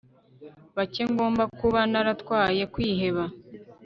Bake 0.75 1.01
ngomba 1.11 1.43
kuba 1.59 1.79
naratwaye 1.91 2.63
kwiheba 2.73 3.23